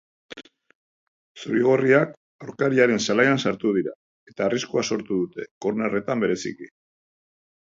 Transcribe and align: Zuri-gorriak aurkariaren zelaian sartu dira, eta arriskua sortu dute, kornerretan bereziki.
Zuri-gorriak 1.41 2.15
aurkariaren 2.45 3.03
zelaian 3.07 3.41
sartu 3.43 3.75
dira, 3.77 3.93
eta 4.33 4.47
arriskua 4.47 4.85
sortu 4.89 5.21
dute, 5.21 5.47
kornerretan 5.67 6.25
bereziki. 6.25 6.73